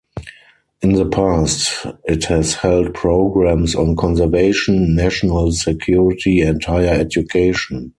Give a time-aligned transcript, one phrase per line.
[0.81, 7.89] In the past, it has held programs on conservation, national security, and higher education.